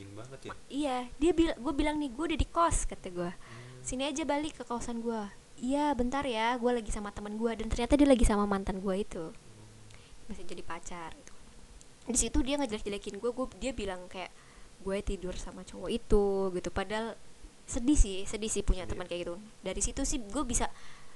anjing 0.01 0.11
banget 0.17 0.41
ya. 0.49 0.53
Iya 0.71 0.97
dia 1.21 1.33
bilang 1.37 1.57
gue 1.61 1.73
bilang 1.77 1.97
nih 2.01 2.11
gue 2.13 2.25
udah 2.33 2.41
di 2.41 2.49
kos 2.49 2.89
kata 2.89 3.09
gue 3.13 3.33
sini 3.81 4.09
aja 4.09 4.25
balik 4.29 4.61
ke 4.61 4.65
kosan 4.69 5.01
gue 5.01 5.23
iya 5.61 5.93
bentar 5.93 6.25
ya 6.25 6.57
gue 6.57 6.73
lagi 6.73 6.89
sama 6.93 7.13
teman 7.13 7.37
gue 7.37 7.53
dan 7.53 7.69
ternyata 7.69 7.97
dia 7.97 8.09
lagi 8.09 8.25
sama 8.25 8.49
mantan 8.49 8.81
gue 8.81 8.95
itu. 8.97 9.25
Masih 10.31 10.47
jadi 10.47 10.63
pacar 10.63 11.11
gitu. 11.17 11.35
di 12.11 12.19
situ 12.19 12.39
dia 12.43 12.59
ngejelek-jelekin 12.59 13.23
gue 13.23 13.31
gue 13.31 13.47
dia 13.61 13.73
bilang 13.77 14.09
kayak 14.11 14.33
gue 14.81 14.97
tidur 15.01 15.37
sama 15.37 15.63
cowok 15.63 15.91
itu 15.91 16.25
gitu. 16.53 16.69
Padahal 16.71 17.15
sedih 17.65 17.95
sih 17.95 18.19
sedih 18.25 18.51
sih 18.51 18.63
punya 18.63 18.85
teman 18.85 19.07
kayak 19.07 19.25
gitu. 19.25 19.35
Dari 19.61 19.79
situ 19.79 20.03
sih 20.03 20.19
gue 20.19 20.45
bisa 20.45 20.67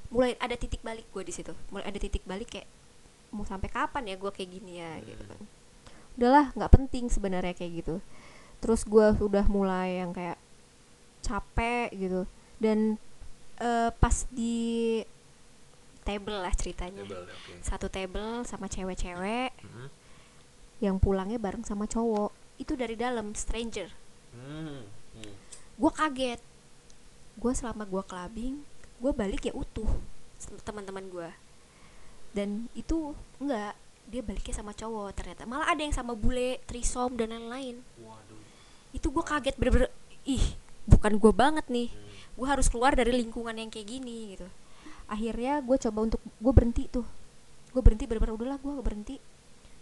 mulai 0.08 0.36
ada 0.38 0.54
titik 0.54 0.80
balik 0.80 1.08
gue 1.10 1.22
di 1.22 1.32
situ. 1.32 1.52
Mulai 1.68 1.88
ada 1.88 1.98
titik 1.98 2.22
balik 2.24 2.48
kayak 2.50 2.68
mau 3.34 3.42
sampai 3.42 3.66
kapan 3.66 4.06
ya 4.06 4.14
gue 4.14 4.30
kayak 4.30 4.50
gini 4.50 4.72
ya? 4.78 4.92
Gitu 5.00 5.24
kan. 5.24 5.40
Udahlah 6.14 6.46
nggak 6.54 6.72
penting 6.72 7.04
sebenarnya 7.08 7.52
kayak 7.52 7.72
gitu. 7.82 7.94
Terus 8.62 8.84
gue 8.84 9.06
udah 9.18 9.44
mulai 9.46 9.98
yang 9.98 10.14
kayak 10.14 10.38
capek 11.20 11.88
gitu. 11.92 12.22
Dan 12.60 13.00
eh, 13.58 13.90
pas 13.92 14.26
di 14.30 15.00
table 16.04 16.36
lah 16.36 16.52
ceritanya. 16.52 17.02
Satu 17.64 17.88
table 17.88 18.44
sama 18.44 18.68
cewek-cewek 18.68 19.50
Mhm. 19.64 19.86
yang 20.82 20.96
pulangnya 21.00 21.40
bareng 21.40 21.64
sama 21.64 21.88
cowok 21.88 22.28
itu 22.60 22.72
dari 22.78 22.94
dalam 22.94 23.34
stranger. 23.34 23.88
Hmm. 24.34 24.82
gue 25.74 25.90
kaget. 25.90 26.40
Gue 27.34 27.52
selama 27.54 27.82
gue 27.86 28.02
clubbing 28.06 28.74
gue 29.04 29.12
balik 29.12 29.44
ya 29.44 29.52
utuh 29.52 29.90
teman-teman 30.64 31.04
gue 31.10 31.30
dan 32.34 32.66
itu 32.74 33.14
enggak 33.36 33.76
dia 34.04 34.20
baliknya 34.20 34.54
sama 34.56 34.76
cowok 34.76 35.16
ternyata. 35.16 35.48
Malah 35.48 35.72
ada 35.72 35.80
yang 35.80 35.94
sama 35.94 36.12
bule 36.12 36.60
trisom 36.68 37.16
dan 37.16 37.32
lain-lain. 37.32 37.80
Waduh. 38.04 38.42
Itu 38.92 39.08
gue 39.08 39.24
kaget 39.24 39.56
bener-bener 39.56 39.88
ih 40.28 40.44
bukan 40.84 41.16
gue 41.16 41.32
banget 41.32 41.64
nih. 41.72 41.88
Gue 42.34 42.46
harus 42.48 42.68
keluar 42.68 42.92
dari 42.92 43.14
lingkungan 43.14 43.54
yang 43.56 43.72
kayak 43.72 43.88
gini 43.88 44.36
gitu. 44.36 44.48
Akhirnya 45.08 45.62
gue 45.64 45.76
coba 45.88 45.98
untuk 46.04 46.20
gue 46.20 46.52
berhenti 46.52 46.84
tuh. 46.90 47.06
Gue 47.72 47.80
berhenti 47.80 48.04
bener-bener 48.04 48.34
udahlah 48.36 48.58
gue 48.60 48.72
berhenti. 48.82 49.16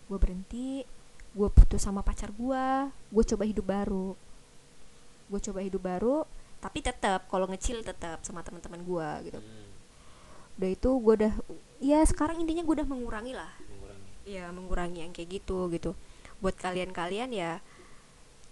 Gue 0.06 0.18
berhenti 0.20 0.86
gue 1.32 1.48
putus 1.48 1.80
sama 1.80 2.04
pacar 2.04 2.28
gue 2.28 2.64
gue 2.88 3.24
coba 3.34 3.44
hidup 3.48 3.66
baru. 3.66 4.12
Gue 5.32 5.40
coba 5.40 5.60
hidup 5.64 5.82
baru 5.82 6.28
tapi 6.62 6.78
tetap 6.78 7.26
kalau 7.26 7.50
ngecil 7.50 7.82
tetap 7.82 8.22
sama 8.22 8.44
teman-teman 8.44 8.80
gue 8.84 9.08
gitu. 9.32 9.40
Udah 10.60 10.70
itu 10.70 10.90
gue 10.92 11.14
udah 11.24 11.34
ya 11.80 12.04
sekarang 12.04 12.44
intinya 12.44 12.62
gue 12.62 12.74
udah 12.82 12.88
mengurangi 12.88 13.32
lah. 13.32 13.50
Ya 14.22 14.52
mengurangi 14.54 15.02
yang 15.02 15.12
kayak 15.16 15.42
gitu 15.42 15.72
gitu. 15.72 15.96
Buat 16.38 16.60
kalian-kalian 16.60 17.32
ya 17.32 17.58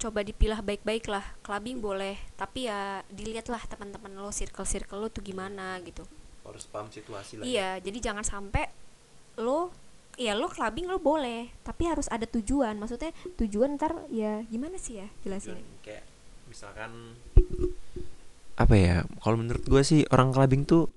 coba 0.01 0.25
dipilah 0.25 0.65
baik-baik 0.65 1.07
lah. 1.13 1.23
Clubbing 1.45 1.85
boleh 1.85 2.17
tapi 2.41 2.67
ya 2.67 3.05
dilihatlah 3.13 3.61
teman-teman 3.69 4.17
lo 4.17 4.33
circle 4.33 4.65
circle 4.65 5.05
lo 5.05 5.09
tuh 5.13 5.21
gimana 5.21 5.77
gitu. 5.85 6.03
Harus 6.41 6.65
paham 6.67 6.89
situasi 6.91 7.39
lah 7.39 7.45
iya 7.47 7.79
jadi 7.79 8.11
jangan 8.11 8.25
sampai 8.27 8.67
lo 9.39 9.71
ya 10.17 10.33
lo 10.35 10.51
clubbing 10.51 10.91
lo 10.91 10.99
boleh 10.99 11.53
tapi 11.63 11.87
harus 11.87 12.09
ada 12.11 12.27
tujuan. 12.27 12.77
Maksudnya 12.81 13.15
tujuan 13.39 13.77
ntar 13.77 14.09
ya 14.11 14.43
gimana 14.49 14.81
sih 14.81 15.03
ya 15.03 15.09
jelasin? 15.23 15.61
Kayak 15.85 16.05
misalkan 16.51 17.17
apa 18.59 18.75
ya 18.77 18.97
kalau 19.25 19.41
menurut 19.41 19.65
gue 19.65 19.83
sih 19.87 20.05
orang 20.13 20.35
clubbing 20.35 20.67
tuh 20.67 20.91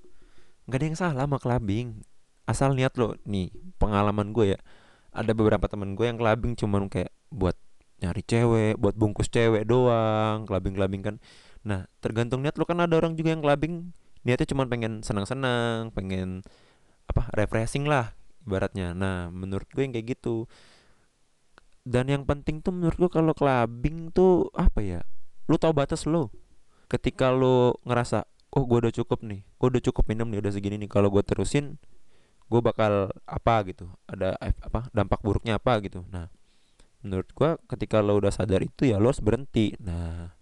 nggak 0.68 0.78
ada 0.80 0.86
yang 0.86 0.98
salah 0.98 1.24
sama 1.28 1.38
clubbing. 1.38 2.02
Asal 2.44 2.76
niat 2.76 2.96
lo 3.00 3.16
nih 3.24 3.52
pengalaman 3.80 4.36
gue 4.36 4.56
ya. 4.56 4.60
Ada 5.14 5.32
beberapa 5.32 5.70
temen 5.70 5.94
gue 5.94 6.06
yang 6.10 6.18
clubbing 6.18 6.58
cuman 6.58 6.90
kayak 6.90 7.14
buat 7.30 7.56
nyari 8.02 8.22
cewek 8.26 8.74
buat 8.76 8.98
bungkus 8.98 9.30
cewek 9.32 9.64
doang 9.64 10.44
clubbing 10.44 10.74
clubbing 10.76 11.02
kan. 11.04 11.16
Nah 11.64 11.88
tergantung 12.04 12.44
niat 12.44 12.58
lo 12.60 12.68
kan 12.68 12.82
ada 12.82 12.96
orang 12.98 13.16
juga 13.16 13.32
yang 13.32 13.40
clubbing. 13.40 13.94
Niatnya 14.24 14.48
cuman 14.48 14.66
pengen 14.72 14.92
senang-senang 15.04 15.92
pengen 15.92 16.40
apa 17.04 17.28
refreshing 17.36 17.84
lah 17.84 18.16
ibaratnya. 18.44 18.92
Nah 18.92 19.32
menurut 19.32 19.66
gue 19.72 19.82
yang 19.82 19.92
kayak 19.96 20.20
gitu. 20.20 20.46
Dan 21.84 22.08
yang 22.08 22.24
penting 22.24 22.64
tuh 22.64 22.72
menurut 22.72 22.96
gue 22.96 23.10
kalau 23.12 23.36
clubbing 23.36 24.08
tuh 24.12 24.48
apa 24.56 24.80
ya 24.80 25.00
lu 25.44 25.60
tahu 25.60 25.76
batas 25.76 26.08
lo 26.08 26.32
ketika 26.88 27.28
lo 27.28 27.76
ngerasa 27.84 28.24
oh 28.56 28.64
gue 28.64 28.88
udah 28.88 28.94
cukup 28.96 29.20
nih 29.20 29.44
gue 29.44 29.68
udah 29.68 29.82
cukup 29.84 30.08
minum 30.08 30.24
nih 30.32 30.40
udah 30.40 30.52
segini 30.56 30.80
nih 30.80 30.88
kalau 30.88 31.12
gue 31.12 31.20
terusin 31.20 31.76
gue 32.48 32.60
bakal 32.64 33.12
apa 33.28 33.54
gitu 33.68 33.92
ada 34.08 34.32
apa 34.40 34.88
dampak 34.96 35.20
buruknya 35.20 35.60
apa 35.60 35.80
gitu. 35.84 36.04
Nah 36.08 36.32
menurut 37.04 37.28
gue 37.28 37.50
ketika 37.76 38.00
lo 38.00 38.16
udah 38.16 38.32
sadar 38.32 38.64
itu 38.64 38.88
ya 38.88 38.96
lo 38.96 39.12
harus 39.12 39.20
berhenti. 39.20 39.76
Nah 39.80 40.32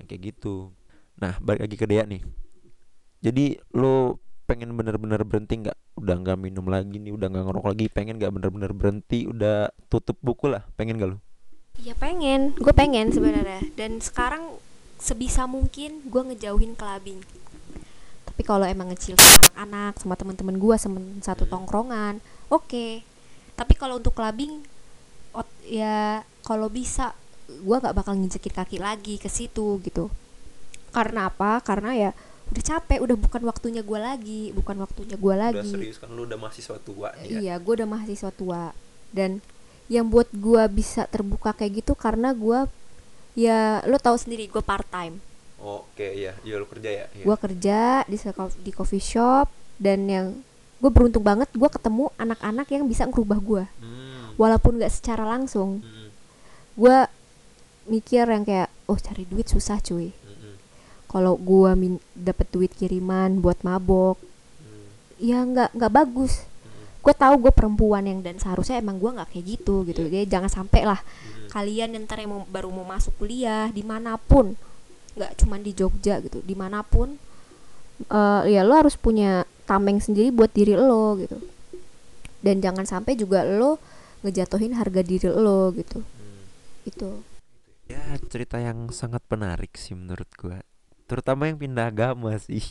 yang 0.00 0.06
kayak 0.08 0.22
gitu. 0.32 0.72
Nah 1.20 1.36
balik 1.44 1.68
lagi 1.68 1.76
ke 1.76 1.84
dia 1.84 2.08
nih. 2.08 2.24
Jadi 3.20 3.60
lo 3.76 4.22
pengen 4.48 4.72
bener-bener 4.72 5.20
berhenti 5.28 5.60
nggak 5.60 5.76
udah 6.00 6.14
nggak 6.24 6.38
minum 6.40 6.64
lagi 6.64 6.96
nih 6.96 7.12
udah 7.12 7.28
nggak 7.28 7.44
ngerokok 7.44 7.68
lagi 7.68 7.86
pengen 7.92 8.16
nggak 8.16 8.32
bener-bener 8.32 8.72
berhenti 8.72 9.28
udah 9.28 9.68
tutup 9.92 10.16
buku 10.24 10.48
lah 10.48 10.64
pengen 10.80 10.96
gak 10.96 11.12
lo 11.12 11.16
ya 11.84 11.92
pengen 11.92 12.56
gue 12.56 12.72
pengen 12.72 13.12
sebenarnya 13.12 13.60
dan 13.76 14.00
sekarang 14.00 14.56
sebisa 14.96 15.44
mungkin 15.44 16.00
gue 16.08 16.22
ngejauhin 16.32 16.72
clubbing 16.74 17.20
tapi 18.24 18.40
kalau 18.46 18.64
emang 18.64 18.88
ngecil 18.94 19.20
sama 19.20 19.36
anak-anak 19.44 19.92
sama 20.00 20.14
teman-teman 20.16 20.56
gue 20.56 20.76
sama 20.80 20.98
satu 21.20 21.44
tongkrongan 21.44 22.22
oke. 22.48 23.04
Tapi 23.58 23.72
kalau 23.74 23.98
untuk 23.98 24.14
ot- 25.34 25.58
ya 25.66 26.22
kalau 26.46 26.70
bisa 26.72 27.12
gue 27.48 27.76
nggak 27.76 27.96
bakal 27.96 28.14
nginjekin 28.16 28.54
kaki 28.54 28.78
lagi 28.78 29.18
ke 29.18 29.26
situ 29.26 29.82
gitu. 29.82 30.08
Karena 30.94 31.28
apa? 31.28 31.60
Karena 31.60 31.92
ya 31.98 32.10
udah 32.48 32.64
capek 32.64 32.98
udah 33.04 33.16
bukan 33.16 33.42
waktunya 33.44 33.82
gue 33.84 33.98
lagi 34.00 34.42
bukan 34.56 34.76
waktunya 34.80 35.16
gue 35.20 35.34
lagi 35.36 35.60
kan 36.00 36.08
lu 36.12 36.24
udah 36.24 36.38
mahasiswa 36.40 36.76
tua 36.80 37.12
Iya, 37.20 37.54
gue 37.60 37.72
udah 37.78 37.88
mahasiswa 37.88 38.30
tua 38.32 38.72
dan 39.12 39.44
yang 39.88 40.08
buat 40.08 40.28
gue 40.32 40.62
bisa 40.68 41.08
terbuka 41.08 41.56
kayak 41.56 41.84
gitu 41.84 41.92
karena 41.96 42.36
gue 42.36 42.68
ya 43.32 43.80
lo 43.88 43.96
tahu 43.96 44.16
sendiri 44.20 44.48
gue 44.48 44.60
part 44.60 44.84
time. 44.92 45.20
oke 45.58 46.06
iya 46.06 46.36
iya 46.44 46.54
lu 46.60 46.68
kerja 46.68 46.90
ya 46.90 47.06
Gue 47.24 47.36
kerja 47.36 48.04
di 48.04 48.16
di 48.62 48.70
coffee 48.70 49.02
shop 49.02 49.48
dan 49.80 50.06
yang 50.06 50.26
gue 50.78 50.90
beruntung 50.92 51.24
banget 51.26 51.50
gue 51.50 51.70
ketemu 51.70 52.14
anak-anak 52.14 52.66
yang 52.70 52.86
bisa 52.86 53.02
ngerubah 53.10 53.38
gue 53.42 53.64
hmm. 53.82 54.38
walaupun 54.38 54.78
gak 54.78 54.92
secara 54.92 55.26
langsung. 55.26 55.82
Hmm. 55.82 56.08
Gue 56.78 56.96
mikir 57.88 58.28
yang 58.28 58.44
kayak 58.44 58.68
oh 58.86 58.98
cari 59.00 59.24
duit 59.26 59.48
susah 59.48 59.80
cuy. 59.80 60.12
Hmm. 61.08 61.10
Kalau 61.10 61.34
gue 61.34 61.70
min 61.72 61.96
dapet 62.12 62.46
duit 62.52 62.70
kiriman 62.70 63.40
buat 63.40 63.64
mabok 63.64 64.20
Hmm. 64.60 64.84
ya 65.16 65.40
nggak 65.40 65.72
nggak 65.72 65.92
bagus. 65.92 66.44
Gue 67.00 67.14
tahu 67.16 67.48
gue 67.48 67.52
perempuan 67.54 68.04
yang 68.04 68.20
dan 68.20 68.36
seharusnya 68.36 68.76
emang 68.76 69.00
gue 69.00 69.08
nggak 69.16 69.32
kayak 69.32 69.44
gitu 69.56 69.82
gitu. 69.82 70.04
Jadi 70.04 70.28
jangan 70.28 70.52
sampai 70.52 70.84
lah 70.84 71.00
Hmm. 71.00 71.48
kalian 71.48 71.96
yang 71.96 72.04
ntar 72.04 72.20
yang 72.20 72.28
mau, 72.30 72.44
baru 72.44 72.68
mau 72.68 72.84
masuk 72.84 73.16
kuliah 73.16 73.72
di 73.72 73.80
mana 73.80 74.20
pun 74.20 74.52
nggak 75.16 75.34
cuman 75.40 75.64
di 75.64 75.72
Jogja 75.72 76.20
gitu 76.20 76.38
di 76.44 76.54
mana 76.54 76.84
pun 76.84 77.16
eh 77.98 78.42
ya 78.46 78.62
lo 78.62 78.78
harus 78.78 78.94
punya 78.94 79.42
tameng 79.66 79.98
sendiri 79.98 80.30
buat 80.30 80.54
diri 80.54 80.78
lo 80.78 81.18
gitu 81.18 81.42
dan 82.38 82.62
jangan 82.62 82.86
sampai 82.86 83.18
juga 83.18 83.42
lo 83.42 83.82
ngejatuhin 84.22 84.78
harga 84.78 85.02
diri 85.02 85.26
lo 85.26 85.74
gitu 85.74 85.98
Hmm. 85.98 86.86
itu 86.86 87.10
Ya 87.88 87.98
cerita 88.28 88.60
yang 88.60 88.92
sangat 88.92 89.24
menarik 89.26 89.74
sih 89.74 89.96
menurut 89.96 90.28
gua 90.36 90.60
Terutama 91.08 91.48
yang 91.48 91.56
pindah 91.56 91.88
agama 91.88 92.36
sih. 92.36 92.62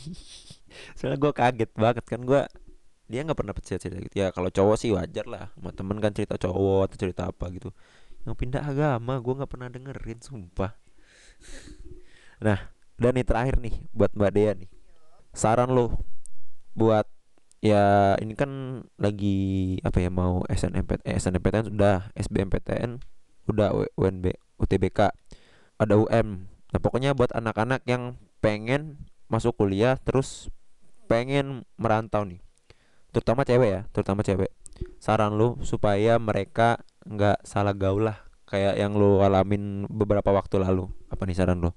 Soalnya 0.96 1.18
gua 1.18 1.32
kaget 1.34 1.70
banget 1.74 2.04
kan 2.06 2.22
gua 2.22 2.46
Dia 3.08 3.24
nggak 3.24 3.38
pernah 3.40 3.56
percaya 3.56 3.80
cerita 3.80 3.98
gitu. 4.04 4.14
Ya 4.20 4.30
kalau 4.30 4.52
cowok 4.52 4.76
sih 4.78 4.94
wajar 4.94 5.26
lah. 5.26 5.50
Sama 5.58 5.74
temen 5.74 5.98
kan 5.98 6.14
cerita 6.14 6.38
cowok 6.38 6.88
atau 6.88 6.96
cerita 6.96 7.22
apa 7.26 7.50
gitu. 7.50 7.74
Yang 8.22 8.34
pindah 8.38 8.62
agama 8.62 9.18
gua 9.18 9.42
nggak 9.42 9.50
pernah 9.50 9.68
dengerin 9.68 10.20
sumpah. 10.22 10.72
Nah 12.44 12.70
dan 12.98 13.14
nih 13.14 13.22
terakhir 13.22 13.62
nih 13.62 13.74
Buat 13.90 14.14
Mbak 14.14 14.30
Dea 14.34 14.52
nih. 14.54 14.70
Saran 15.34 15.74
lo 15.74 15.98
Buat 16.78 17.10
Ya 17.58 18.14
ini 18.22 18.38
kan 18.38 18.82
lagi 19.02 19.78
Apa 19.82 19.98
ya 19.98 20.14
mau 20.14 20.46
SNMPTN 20.46 21.02
eh, 21.02 21.18
SNMPTN 21.18 21.74
sudah 21.74 22.10
SBMPTN 22.14 23.02
Udah 23.50 23.74
UNB 23.98 24.30
UTBK 24.58 25.14
ada 25.78 25.94
UM 25.94 26.50
nah 26.68 26.80
pokoknya 26.82 27.16
buat 27.16 27.32
anak-anak 27.32 27.86
yang 27.88 28.20
pengen 28.38 28.96
masuk 29.28 29.54
kuliah 29.58 29.98
terus 30.00 30.48
pengen 31.10 31.64
merantau 31.80 32.22
nih. 32.22 32.40
Terutama 33.10 33.42
cewek 33.42 33.70
ya 33.70 33.82
terutama 33.90 34.22
cewek. 34.22 34.50
Saran 35.02 35.34
lu 35.34 35.58
supaya 35.66 36.20
mereka 36.22 36.78
nggak 37.08 37.42
salah 37.42 37.74
gaul 37.74 38.06
lah 38.06 38.18
kayak 38.46 38.78
yang 38.78 38.94
lu 38.94 39.20
alamin 39.20 39.88
beberapa 39.88 40.30
waktu 40.30 40.62
lalu. 40.62 40.86
Apa 41.10 41.24
nih 41.26 41.36
saran 41.36 41.60
lu? 41.60 41.70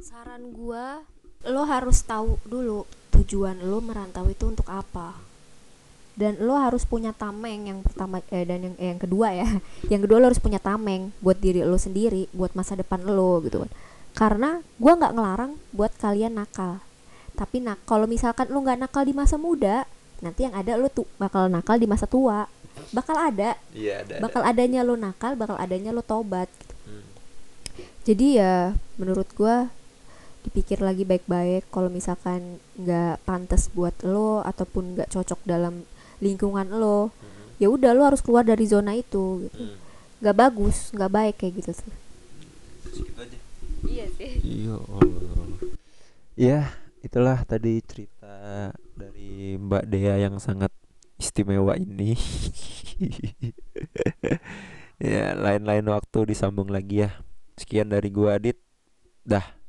Saran 0.00 0.50
gua 0.50 1.04
lo 1.44 1.62
harus 1.68 2.00
tahu 2.02 2.40
dulu 2.48 2.88
tujuan 3.12 3.60
lo 3.62 3.78
merantau 3.84 4.26
itu 4.26 4.48
untuk 4.48 4.66
apa. 4.68 5.14
Dan 6.14 6.38
lo 6.46 6.54
harus 6.54 6.86
punya 6.86 7.10
tameng 7.10 7.66
yang 7.66 7.82
pertama 7.82 8.22
eh, 8.30 8.46
dan 8.46 8.70
yang 8.70 8.74
eh, 8.78 8.88
yang 8.94 9.00
kedua 9.02 9.28
ya. 9.34 9.48
Yang 9.92 10.00
kedua 10.08 10.18
lo 10.22 10.26
harus 10.32 10.42
punya 10.42 10.58
tameng 10.62 11.10
buat 11.20 11.38
diri 11.38 11.62
lo 11.62 11.76
sendiri 11.76 12.30
buat 12.32 12.54
masa 12.54 12.74
depan 12.78 13.02
lo 13.04 13.42
gitu 13.44 13.62
kan 13.66 13.70
karena 14.14 14.62
gua 14.78 14.94
nggak 14.94 15.14
ngelarang 15.14 15.52
buat 15.74 15.92
kalian 15.98 16.38
nakal. 16.38 16.80
Tapi 17.34 17.58
nak 17.58 17.82
kalau 17.84 18.06
misalkan 18.06 18.46
lo 18.48 18.62
nggak 18.62 18.78
nakal 18.78 19.02
di 19.02 19.14
masa 19.14 19.34
muda 19.34 19.84
nanti 20.22 20.46
yang 20.46 20.54
ada 20.54 20.78
lo 20.78 20.88
tuh 20.88 21.04
bakal 21.18 21.50
nakal 21.50 21.76
di 21.76 21.90
masa 21.90 22.06
tua. 22.06 22.46
Bakal 22.94 23.16
ada. 23.34 23.58
Iya 23.74 24.06
ada 24.06 24.22
bakal 24.22 24.42
adanya 24.46 24.86
lo 24.86 24.94
nakal 24.94 25.34
bakal 25.34 25.58
adanya 25.58 25.90
lo 25.90 26.02
tobat. 26.02 26.48
Hmm. 26.86 27.04
jadi 28.06 28.26
ya 28.38 28.54
menurut 28.96 29.26
gua 29.34 29.68
dipikir 30.46 30.78
lagi 30.78 31.02
baik-baik. 31.02 31.66
Kalau 31.74 31.90
misalkan 31.90 32.62
nggak 32.78 33.26
pantas 33.26 33.66
buat 33.74 33.94
lo 34.06 34.40
ataupun 34.46 34.94
nggak 34.94 35.10
cocok 35.10 35.42
dalam 35.42 35.82
lingkungan 36.22 36.70
lo 36.70 37.10
ya 37.58 37.70
udah 37.70 37.94
lo 37.94 38.02
harus 38.06 38.20
keluar 38.22 38.42
dari 38.42 38.66
zona 38.66 38.94
itu 38.98 39.46
gitu. 39.46 39.56
Hmm. 39.58 39.76
nggak 40.22 40.36
bagus 40.36 40.90
nggak 40.94 41.12
baik 41.12 41.34
kayak 41.38 41.52
gitu 41.62 41.70
tuh 41.74 41.94
iya 43.88 44.06
sih 44.16 44.32
Iya 44.42 44.74
Allah. 44.80 45.44
Ya, 46.34 46.60
itulah 46.98 47.38
tadi 47.46 47.78
cerita 47.86 48.74
dari 48.98 49.54
Mbak 49.54 49.84
Dea 49.86 50.18
yang 50.18 50.42
sangat 50.42 50.74
istimewa 51.14 51.78
ini. 51.78 52.18
ya, 55.14 55.38
lain-lain 55.38 55.86
waktu 55.86 56.34
disambung 56.34 56.74
lagi 56.74 57.06
ya. 57.06 57.22
Sekian 57.54 57.94
dari 57.94 58.10
gua 58.10 58.42
Adit. 58.42 58.58
Dah. 59.22 59.63